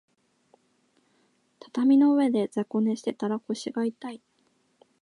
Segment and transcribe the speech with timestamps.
[1.59, 4.21] 畳の上で雑魚寝してたら腰が痛い